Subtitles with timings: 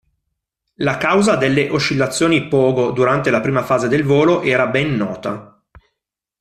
[0.77, 5.61] La causa delle oscillazioni pogo durante la prima fase del volo era ben nota.